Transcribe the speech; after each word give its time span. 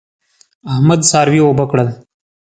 احمد 0.71 0.99
څاروي 1.09 1.41
اوبه 1.43 1.65
کړل. 1.71 1.89